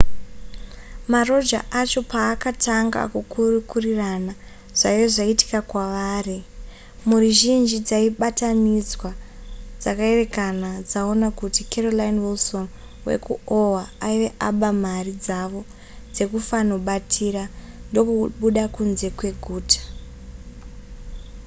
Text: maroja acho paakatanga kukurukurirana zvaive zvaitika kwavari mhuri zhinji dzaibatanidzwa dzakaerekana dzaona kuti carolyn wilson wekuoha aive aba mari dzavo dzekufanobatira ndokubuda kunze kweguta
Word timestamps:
maroja 1.13 1.59
acho 1.81 1.99
paakatanga 2.11 3.01
kukurukurirana 3.13 4.33
zvaive 4.79 5.07
zvaitika 5.15 5.59
kwavari 5.69 6.39
mhuri 7.07 7.29
zhinji 7.39 7.77
dzaibatanidzwa 7.87 9.11
dzakaerekana 9.81 10.69
dzaona 10.89 11.27
kuti 11.39 11.61
carolyn 11.71 12.15
wilson 12.23 12.67
wekuoha 13.07 13.85
aive 14.07 14.27
aba 14.47 14.69
mari 14.83 15.13
dzavo 15.25 15.61
dzekufanobatira 16.13 17.43
ndokubuda 17.89 18.63
kunze 18.75 19.07
kweguta 19.17 19.81